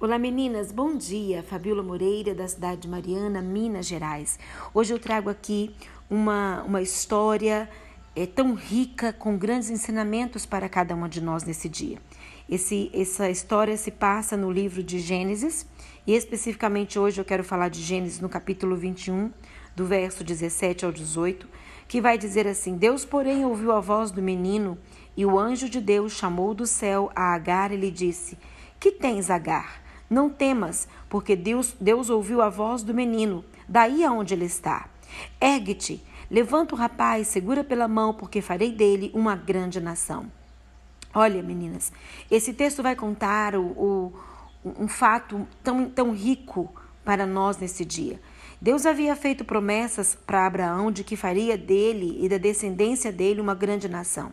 Olá 0.00 0.16
meninas, 0.16 0.70
bom 0.70 0.96
dia. 0.96 1.42
Fabiola 1.42 1.82
Moreira, 1.82 2.32
da 2.32 2.46
cidade 2.46 2.82
de 2.82 2.88
Mariana, 2.88 3.42
Minas 3.42 3.84
Gerais. 3.84 4.38
Hoje 4.72 4.94
eu 4.94 4.98
trago 5.00 5.28
aqui 5.28 5.74
uma, 6.08 6.62
uma 6.62 6.80
história 6.80 7.68
é, 8.14 8.24
tão 8.24 8.54
rica, 8.54 9.12
com 9.12 9.36
grandes 9.36 9.70
ensinamentos 9.70 10.46
para 10.46 10.68
cada 10.68 10.94
uma 10.94 11.08
de 11.08 11.20
nós 11.20 11.42
nesse 11.42 11.68
dia. 11.68 11.98
Esse, 12.48 12.92
essa 12.94 13.28
história 13.28 13.76
se 13.76 13.90
passa 13.90 14.36
no 14.36 14.52
livro 14.52 14.84
de 14.84 15.00
Gênesis, 15.00 15.66
e 16.06 16.14
especificamente 16.14 16.96
hoje 16.96 17.20
eu 17.20 17.24
quero 17.24 17.42
falar 17.42 17.68
de 17.68 17.82
Gênesis 17.82 18.20
no 18.20 18.28
capítulo 18.28 18.76
21, 18.76 19.32
do 19.74 19.84
verso 19.84 20.22
17 20.22 20.84
ao 20.84 20.92
18, 20.92 21.48
que 21.88 22.00
vai 22.00 22.16
dizer 22.16 22.46
assim: 22.46 22.76
Deus, 22.76 23.04
porém, 23.04 23.44
ouviu 23.44 23.72
a 23.72 23.80
voz 23.80 24.12
do 24.12 24.22
menino, 24.22 24.78
e 25.16 25.26
o 25.26 25.36
anjo 25.36 25.68
de 25.68 25.80
Deus 25.80 26.12
chamou 26.12 26.54
do 26.54 26.68
céu 26.68 27.10
a 27.16 27.34
Agar 27.34 27.72
e 27.72 27.76
lhe 27.76 27.90
disse: 27.90 28.38
Que 28.78 28.92
tens, 28.92 29.28
Agar? 29.28 29.87
Não 30.08 30.30
temas, 30.30 30.88
porque 31.08 31.36
Deus, 31.36 31.74
Deus 31.80 32.08
ouviu 32.08 32.40
a 32.40 32.48
voz 32.48 32.82
do 32.82 32.94
menino, 32.94 33.44
daí 33.68 34.04
aonde 34.04 34.34
ele 34.34 34.46
está. 34.46 34.88
Ergue-te, 35.40 36.02
levanta 36.30 36.74
o 36.74 36.78
rapaz, 36.78 37.28
segura 37.28 37.62
pela 37.62 37.86
mão, 37.86 38.14
porque 38.14 38.40
farei 38.40 38.72
dele 38.72 39.10
uma 39.14 39.36
grande 39.36 39.80
nação. 39.80 40.30
Olha, 41.14 41.42
meninas, 41.42 41.92
esse 42.30 42.52
texto 42.52 42.82
vai 42.82 42.94
contar 42.94 43.54
o, 43.54 43.64
o, 43.64 44.12
um 44.64 44.88
fato 44.88 45.46
tão, 45.62 45.88
tão 45.88 46.12
rico 46.12 46.72
para 47.04 47.26
nós 47.26 47.56
nesse 47.58 47.84
dia. 47.84 48.20
Deus 48.60 48.84
havia 48.86 49.14
feito 49.14 49.44
promessas 49.44 50.14
para 50.14 50.46
Abraão 50.46 50.90
de 50.90 51.04
que 51.04 51.16
faria 51.16 51.56
dele 51.56 52.18
e 52.20 52.28
da 52.28 52.38
descendência 52.38 53.12
dele 53.12 53.40
uma 53.40 53.54
grande 53.54 53.88
nação. 53.88 54.32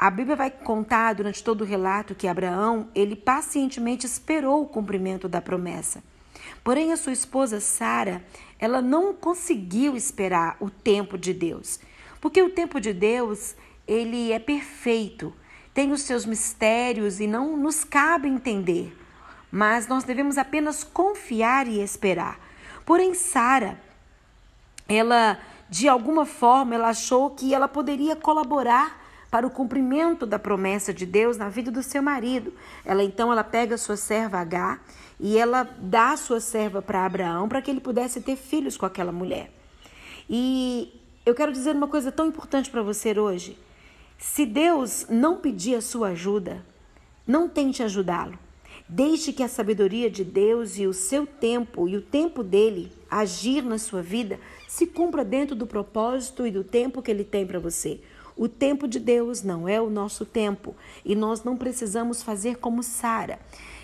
A 0.00 0.08
Bíblia 0.08 0.34
vai 0.34 0.50
contar 0.50 1.12
durante 1.12 1.44
todo 1.44 1.60
o 1.60 1.66
relato 1.66 2.14
que 2.14 2.26
Abraão, 2.26 2.88
ele 2.94 3.14
pacientemente 3.14 4.06
esperou 4.06 4.62
o 4.62 4.66
cumprimento 4.66 5.28
da 5.28 5.42
promessa. 5.42 6.02
Porém, 6.64 6.90
a 6.90 6.96
sua 6.96 7.12
esposa 7.12 7.60
Sara, 7.60 8.24
ela 8.58 8.80
não 8.80 9.12
conseguiu 9.12 9.94
esperar 9.94 10.56
o 10.58 10.70
tempo 10.70 11.18
de 11.18 11.34
Deus. 11.34 11.78
Porque 12.18 12.42
o 12.42 12.48
tempo 12.48 12.80
de 12.80 12.94
Deus, 12.94 13.54
ele 13.86 14.32
é 14.32 14.38
perfeito, 14.38 15.34
tem 15.74 15.92
os 15.92 16.00
seus 16.00 16.24
mistérios 16.24 17.20
e 17.20 17.26
não 17.26 17.54
nos 17.58 17.84
cabe 17.84 18.26
entender. 18.26 18.96
Mas 19.52 19.86
nós 19.86 20.02
devemos 20.02 20.38
apenas 20.38 20.82
confiar 20.82 21.68
e 21.68 21.78
esperar. 21.78 22.40
Porém, 22.86 23.12
Sara, 23.12 23.78
ela 24.88 25.38
de 25.68 25.86
alguma 25.86 26.24
forma 26.24 26.74
ela 26.74 26.88
achou 26.88 27.28
que 27.32 27.54
ela 27.54 27.68
poderia 27.68 28.16
colaborar 28.16 28.99
para 29.30 29.46
o 29.46 29.50
cumprimento 29.50 30.26
da 30.26 30.38
promessa 30.38 30.92
de 30.92 31.06
Deus 31.06 31.36
na 31.36 31.48
vida 31.48 31.70
do 31.70 31.82
seu 31.82 32.02
marido. 32.02 32.52
Ela 32.84 33.04
então 33.04 33.30
ela 33.30 33.44
pega 33.44 33.78
sua 33.78 33.96
serva 33.96 34.38
H 34.38 34.80
e 35.20 35.38
ela 35.38 35.62
dá 35.78 36.16
sua 36.16 36.40
serva 36.40 36.82
para 36.82 37.06
Abraão 37.06 37.48
para 37.48 37.62
que 37.62 37.70
ele 37.70 37.80
pudesse 37.80 38.20
ter 38.20 38.36
filhos 38.36 38.76
com 38.76 38.86
aquela 38.86 39.12
mulher. 39.12 39.52
E 40.28 40.92
eu 41.24 41.34
quero 41.34 41.52
dizer 41.52 41.76
uma 41.76 41.88
coisa 41.88 42.10
tão 42.10 42.26
importante 42.26 42.70
para 42.70 42.82
você 42.82 43.18
hoje. 43.18 43.56
Se 44.18 44.44
Deus 44.44 45.06
não 45.08 45.36
pedir 45.36 45.76
a 45.76 45.80
sua 45.80 46.08
ajuda, 46.08 46.64
não 47.26 47.48
tente 47.48 47.82
ajudá-lo. 47.82 48.38
Deixe 48.88 49.32
que 49.32 49.42
a 49.42 49.48
sabedoria 49.48 50.10
de 50.10 50.24
Deus 50.24 50.76
e 50.76 50.86
o 50.86 50.92
seu 50.92 51.24
tempo 51.26 51.88
e 51.88 51.96
o 51.96 52.02
tempo 52.02 52.42
dele 52.42 52.90
agir 53.08 53.62
na 53.62 53.78
sua 53.78 54.02
vida 54.02 54.40
se 54.66 54.86
cumpra 54.86 55.24
dentro 55.24 55.54
do 55.54 55.66
propósito 55.66 56.46
e 56.46 56.50
do 56.50 56.64
tempo 56.64 57.00
que 57.00 57.10
ele 57.10 57.22
tem 57.22 57.46
para 57.46 57.60
você. 57.60 58.00
O 58.40 58.48
tempo 58.48 58.88
de 58.88 58.98
Deus 58.98 59.42
não 59.42 59.68
é 59.68 59.78
o 59.78 59.90
nosso 59.90 60.24
tempo 60.24 60.74
e 61.04 61.14
nós 61.14 61.44
não 61.44 61.58
precisamos 61.58 62.22
fazer 62.22 62.56
como 62.56 62.82
Sara. 62.82 63.38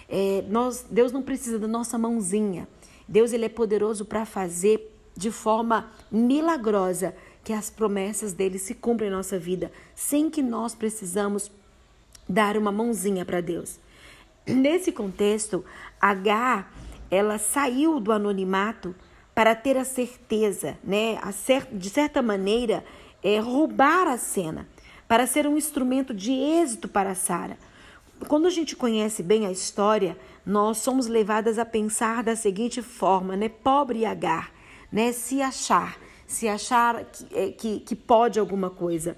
É, 0.08 0.42
nós, 0.48 0.82
Deus 0.90 1.12
não 1.12 1.20
precisa 1.20 1.58
da 1.58 1.68
nossa 1.68 1.98
mãozinha. 1.98 2.66
Deus 3.06 3.34
ele 3.34 3.44
é 3.44 3.50
poderoso 3.50 4.06
para 4.06 4.24
fazer 4.24 4.96
de 5.14 5.30
forma 5.30 5.90
milagrosa 6.10 7.14
que 7.44 7.52
as 7.52 7.68
promessas 7.68 8.32
dele 8.32 8.58
se 8.58 8.74
cumprem 8.74 9.10
em 9.10 9.12
nossa 9.12 9.38
vida, 9.38 9.70
sem 9.94 10.30
que 10.30 10.40
nós 10.42 10.74
precisamos 10.74 11.50
dar 12.26 12.56
uma 12.56 12.72
mãozinha 12.72 13.26
para 13.26 13.42
Deus. 13.42 13.78
Nesse 14.46 14.90
contexto, 14.90 15.66
H 16.00 16.66
ela 17.10 17.36
saiu 17.36 18.00
do 18.00 18.10
anonimato 18.10 18.94
para 19.34 19.54
ter 19.54 19.76
a 19.76 19.84
certeza, 19.84 20.78
né? 20.82 21.18
De 21.70 21.90
certa 21.90 22.22
maneira, 22.22 22.82
é, 23.26 23.40
roubar 23.40 24.06
a 24.06 24.16
cena, 24.16 24.68
para 25.08 25.26
ser 25.26 25.48
um 25.48 25.56
instrumento 25.56 26.14
de 26.14 26.30
êxito 26.30 26.86
para 26.86 27.12
Sara. 27.12 27.58
Quando 28.28 28.46
a 28.46 28.50
gente 28.50 28.76
conhece 28.76 29.20
bem 29.20 29.44
a 29.44 29.50
história, 29.50 30.16
nós 30.46 30.78
somos 30.78 31.08
levadas 31.08 31.58
a 31.58 31.64
pensar 31.64 32.22
da 32.22 32.36
seguinte 32.36 32.80
forma, 32.82 33.36
né? 33.36 33.48
Pobre 33.48 34.04
Agar, 34.04 34.52
né? 34.92 35.10
Se 35.10 35.42
achar, 35.42 35.98
se 36.24 36.46
achar 36.46 37.04
que, 37.04 37.26
é, 37.36 37.50
que, 37.50 37.80
que 37.80 37.96
pode 37.96 38.38
alguma 38.38 38.70
coisa. 38.70 39.16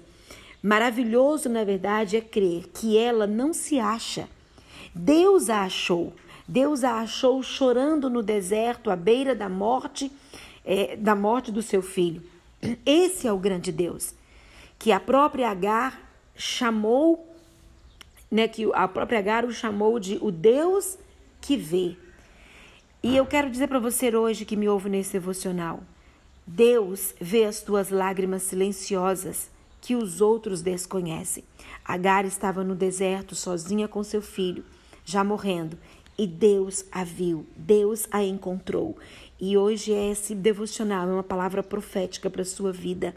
Maravilhoso, 0.61 1.47
na 1.47 1.63
verdade, 1.63 2.17
é 2.17 2.21
crer 2.21 2.67
que 2.73 2.97
ela 2.97 3.27
não 3.27 3.53
se 3.53 3.79
acha. 3.79 4.27
Deus 4.93 5.51
a 5.51 5.61
achou. 5.65 6.13
Deus 6.47 6.83
a 6.83 7.01
achou 7.01 7.43
chorando 7.43 8.09
no 8.09 8.23
deserto, 8.23 8.89
à 8.89 8.95
beira 8.95 9.35
da 9.35 9.47
morte, 9.47 10.11
é, 10.65 10.95
da 10.95 11.13
morte 11.13 11.51
do 11.51 11.61
seu 11.61 11.83
filho. 11.83 12.23
Esse 12.85 13.27
é 13.27 13.31
o 13.31 13.37
grande 13.37 13.71
Deus, 13.71 14.13
que 14.77 14.91
a 14.91 14.99
própria 14.99 15.49
Agar 15.49 16.09
chamou, 16.35 17.27
né, 18.29 18.47
que 18.47 18.69
a 18.73 18.87
própria 18.87 19.19
Agar 19.19 19.45
o 19.45 19.51
chamou 19.51 19.99
de 19.99 20.17
o 20.21 20.31
Deus 20.31 20.97
que 21.41 21.55
vê. 21.55 21.95
E 23.01 23.15
eu 23.15 23.25
quero 23.25 23.49
dizer 23.49 23.67
para 23.67 23.79
você 23.79 24.15
hoje 24.15 24.45
que 24.45 24.57
me 24.57 24.67
ouve 24.67 24.89
nesse 24.89 25.13
devocional, 25.13 25.81
Deus 26.45 27.13
vê 27.19 27.45
as 27.45 27.61
tuas 27.61 27.89
lágrimas 27.89 28.43
silenciosas 28.43 29.49
que 29.79 29.95
os 29.95 30.19
outros 30.19 30.61
desconhecem. 30.61 31.43
Agar 31.85 32.25
estava 32.25 32.63
no 32.63 32.75
deserto 32.75 33.35
sozinha 33.35 33.87
com 33.87 34.03
seu 34.03 34.21
filho, 34.21 34.65
já 35.05 35.23
morrendo, 35.23 35.77
e 36.19 36.27
Deus 36.27 36.83
a 36.91 37.05
viu, 37.05 37.45
Deus 37.55 38.05
a 38.11 38.21
encontrou. 38.21 38.97
E 39.39 39.57
hoje 39.57 39.93
é 39.93 40.11
esse 40.11 40.35
devocional, 40.35 41.07
é 41.07 41.13
uma 41.13 41.23
palavra 41.23 41.63
profética 41.63 42.29
para 42.29 42.41
a 42.41 42.45
sua 42.45 42.73
vida. 42.73 43.15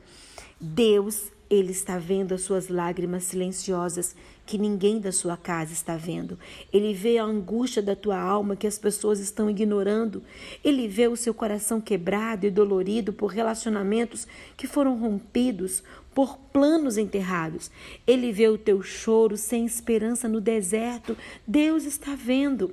Deus, 0.61 1.33
Ele 1.51 1.73
está 1.73 1.99
vendo 1.99 2.33
as 2.33 2.43
suas 2.43 2.69
lágrimas 2.69 3.25
silenciosas 3.25 4.15
que 4.47 4.57
ninguém 4.57 5.01
da 5.01 5.11
sua 5.11 5.37
casa 5.37 5.73
está 5.73 5.97
vendo. 5.97 6.39
Ele 6.73 6.95
vê 6.95 7.19
a 7.19 7.25
angústia 7.25 7.83
da 7.83 7.97
tua 7.97 8.17
alma 8.17 8.55
que 8.55 8.69
as 8.69 8.79
pessoas 8.79 9.19
estão 9.19 9.51
ignorando. 9.51 10.23
Ele 10.62 10.87
vê 10.87 11.09
o 11.09 11.17
seu 11.17 11.35
coração 11.35 11.81
quebrado 11.81 12.47
e 12.47 12.51
dolorido 12.53 13.12
por 13.12 13.33
relacionamentos 13.33 14.29
que 14.57 14.69
foram 14.69 14.97
rompidos, 14.97 15.83
por 16.15 16.39
planos 16.53 16.97
enterrados. 16.97 17.69
Ele 18.07 18.31
vê 18.31 18.47
o 18.47 18.57
teu 18.57 18.81
choro 18.81 19.37
sem 19.37 19.67
esperança 19.67 20.29
no 20.29 20.41
deserto. 20.41 21.17
Deus 21.45 21.85
está 21.85 22.15
vendo. 22.15 22.73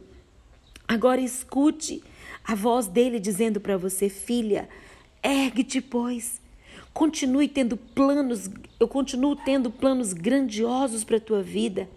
Agora 0.89 1.21
escute 1.21 2.01
a 2.43 2.55
voz 2.55 2.87
dele 2.87 3.19
dizendo 3.19 3.61
para 3.61 3.77
você, 3.77 4.09
filha, 4.09 4.67
ergue-te, 5.21 5.79
pois. 5.79 6.41
Continue 6.91 7.47
tendo 7.47 7.77
planos, 7.77 8.49
eu 8.79 8.87
continuo 8.87 9.35
tendo 9.35 9.69
planos 9.69 10.13
grandiosos 10.13 11.03
para 11.03 11.17
a 11.17 11.21
tua 11.21 11.43
vida. 11.43 11.87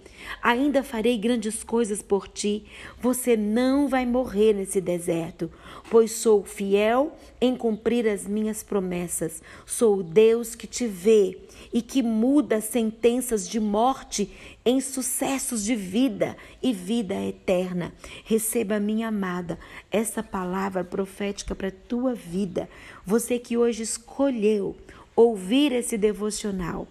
Ainda 0.42 0.82
farei 0.82 1.16
grandes 1.16 1.62
coisas 1.62 2.02
por 2.02 2.28
ti. 2.28 2.64
Você 3.00 3.36
não 3.36 3.88
vai 3.88 4.04
morrer 4.06 4.52
nesse 4.52 4.80
deserto, 4.80 5.50
pois 5.90 6.12
sou 6.12 6.44
fiel 6.44 7.16
em 7.40 7.56
cumprir 7.56 8.08
as 8.08 8.26
minhas 8.26 8.62
promessas. 8.62 9.42
Sou 9.66 9.98
o 9.98 10.02
Deus 10.02 10.54
que 10.54 10.66
te 10.66 10.86
vê 10.86 11.38
e 11.72 11.80
que 11.80 12.02
muda 12.02 12.60
sentenças 12.60 13.48
de 13.48 13.58
morte 13.58 14.30
em 14.64 14.80
sucessos 14.80 15.64
de 15.64 15.74
vida 15.74 16.36
e 16.62 16.72
vida 16.72 17.14
eterna. 17.14 17.92
Receba, 18.24 18.78
minha 18.78 19.08
amada, 19.08 19.58
essa 19.90 20.22
palavra 20.22 20.84
profética 20.84 21.54
para 21.54 21.68
a 21.68 21.88
tua 21.88 22.14
vida. 22.14 22.68
Você 23.04 23.38
que 23.38 23.56
hoje 23.56 23.82
escolheu 23.82 24.76
ouvir 25.14 25.72
esse 25.72 25.98
devocional. 25.98 26.86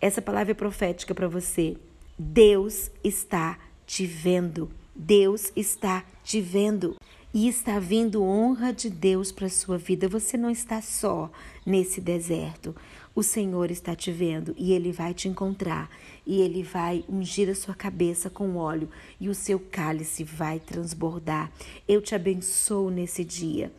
Essa 0.00 0.20
palavra 0.20 0.52
é 0.52 0.54
profética 0.54 1.14
para 1.14 1.28
você. 1.28 1.76
Deus 2.18 2.90
está 3.04 3.58
te 3.86 4.06
vendo. 4.06 4.70
Deus 4.94 5.52
está 5.54 6.02
te 6.24 6.40
vendo. 6.40 6.96
E 7.34 7.46
está 7.46 7.78
vindo 7.78 8.22
honra 8.22 8.72
de 8.72 8.88
Deus 8.88 9.30
para 9.30 9.46
a 9.46 9.50
sua 9.50 9.76
vida. 9.76 10.08
Você 10.08 10.38
não 10.38 10.48
está 10.48 10.80
só 10.80 11.30
nesse 11.66 12.00
deserto. 12.00 12.74
O 13.14 13.22
Senhor 13.22 13.70
está 13.70 13.94
te 13.94 14.10
vendo 14.10 14.54
e 14.56 14.72
ele 14.72 14.92
vai 14.92 15.12
te 15.12 15.28
encontrar. 15.28 15.90
E 16.26 16.40
ele 16.40 16.62
vai 16.62 17.04
ungir 17.06 17.50
a 17.50 17.54
sua 17.54 17.74
cabeça 17.74 18.30
com 18.30 18.56
óleo 18.56 18.88
e 19.20 19.28
o 19.28 19.34
seu 19.34 19.60
cálice 19.60 20.24
vai 20.24 20.58
transbordar. 20.58 21.52
Eu 21.86 22.00
te 22.00 22.14
abençoo 22.14 22.88
nesse 22.88 23.24
dia 23.24 23.70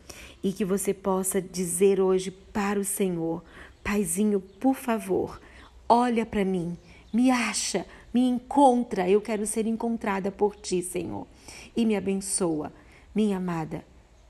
e 0.43 0.53
que 0.53 0.63
você 0.63 0.93
possa 0.93 1.41
dizer 1.41 1.99
hoje 1.99 2.29
para 2.29 2.79
o 2.79 2.85
Senhor: 2.85 3.43
Paizinho, 3.83 4.39
por 4.39 4.75
favor, 4.75 5.41
olha 5.89 6.25
para 6.25 6.45
mim, 6.45 6.77
me 7.11 7.31
acha 7.31 7.85
Me 8.13 8.27
encontra, 8.27 9.09
eu 9.09 9.21
quero 9.21 9.45
ser 9.45 9.67
encontrada 9.67 10.31
por 10.31 10.55
ti, 10.55 10.81
Senhor. 10.81 11.27
E 11.75 11.85
me 11.85 11.95
abençoa. 11.95 12.71
Minha 13.13 13.37
amada, 13.37 13.85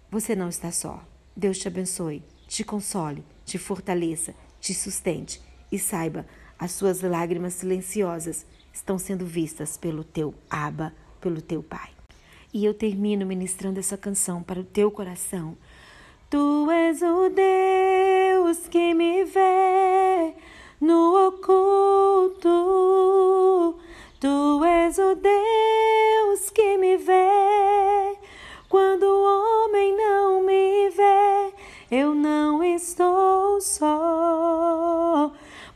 você 0.09 0.35
não 0.35 0.49
está 0.49 0.71
só. 0.71 1.03
Deus 1.35 1.59
te 1.59 1.67
abençoe, 1.67 2.23
te 2.47 2.63
console, 2.63 3.23
te 3.45 3.57
fortaleça, 3.57 4.33
te 4.59 4.73
sustente 4.73 5.41
e 5.71 5.77
saiba, 5.77 6.25
as 6.57 6.71
suas 6.71 7.01
lágrimas 7.01 7.53
silenciosas 7.53 8.45
estão 8.73 8.97
sendo 8.97 9.25
vistas 9.25 9.77
pelo 9.77 10.03
teu 10.03 10.33
Aba, 10.49 10.93
pelo 11.21 11.41
teu 11.41 11.61
Pai. 11.61 11.91
E 12.53 12.65
eu 12.65 12.73
termino 12.73 13.25
ministrando 13.25 13.79
essa 13.79 13.97
canção 13.97 14.41
para 14.41 14.59
o 14.59 14.63
teu 14.63 14.89
coração. 14.89 15.57
Tu 16.29 16.71
és 16.71 17.01
o 17.01 17.29
Deus 17.29 18.67
que 18.67 18.93
me 18.93 19.23
vê 19.25 19.46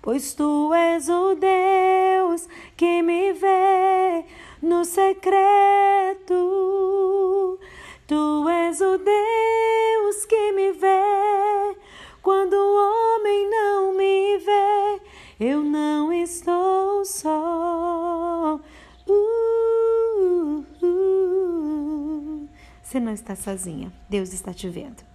pois 0.01 0.33
tu 0.33 0.73
és 0.73 1.07
o 1.09 1.35
Deus 1.35 2.47
que 2.75 3.01
me 3.01 3.33
vê 3.33 4.25
no 4.61 4.83
secreto. 4.83 6.35
Tu 8.07 8.49
és 8.49 8.81
o 8.81 8.97
Deus 8.97 10.25
que 10.25 10.51
me 10.53 10.71
vê 10.73 11.77
quando 12.21 12.53
o 12.53 13.17
homem 13.17 13.49
não 13.49 13.93
me 13.93 14.37
vê. 14.37 15.01
Eu 15.39 15.63
não 15.63 16.11
estou 16.11 17.05
só. 17.05 18.59
Uh, 19.07 20.65
uh. 20.83 22.47
Você 22.83 22.99
não 22.99 23.13
está 23.13 23.35
sozinha. 23.35 23.91
Deus 24.09 24.33
está 24.33 24.53
te 24.53 24.67
vendo. 24.67 25.10